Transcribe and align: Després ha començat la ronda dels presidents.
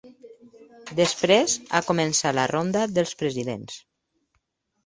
Després 0.99 1.53
ha 1.77 1.83
començat 1.91 2.39
la 2.39 2.47
ronda 2.53 2.83
dels 2.97 3.15
presidents. 3.21 3.81